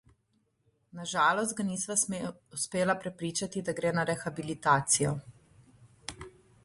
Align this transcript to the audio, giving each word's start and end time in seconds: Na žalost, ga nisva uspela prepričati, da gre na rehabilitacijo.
Na 0.99 1.03
žalost, 1.11 1.53
ga 1.59 1.65
nisva 1.67 1.97
uspela 2.59 2.95
prepričati, 3.03 3.65
da 3.69 3.77
gre 3.81 3.93
na 3.99 4.07
rehabilitacijo. 4.13 5.17